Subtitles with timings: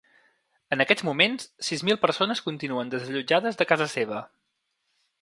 [0.75, 4.27] En aquests moments, sis mil persones continuen desallotjades de casa seva.